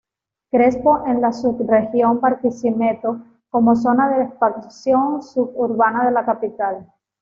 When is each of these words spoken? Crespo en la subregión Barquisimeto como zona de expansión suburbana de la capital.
Crespo 0.49 1.05
en 1.05 1.21
la 1.21 1.31
subregión 1.31 2.19
Barquisimeto 2.21 3.21
como 3.51 3.75
zona 3.75 4.09
de 4.09 4.23
expansión 4.23 5.21
suburbana 5.21 6.07
de 6.07 6.11
la 6.11 6.25
capital. 6.25 6.87